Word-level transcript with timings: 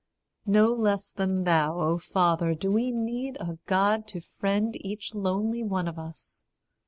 No 0.47 0.73
less 0.73 1.11
than 1.11 1.43
thou, 1.43 1.79
O 1.79 1.99
Father, 1.99 2.55
do 2.55 2.71
we 2.71 2.89
need 2.89 3.37
A 3.39 3.59
God 3.67 4.07
to 4.07 4.19
friend 4.19 4.75
each 4.83 5.13
lonely 5.13 5.61
one 5.61 5.87
of 5.87 5.99
us. 5.99 6.43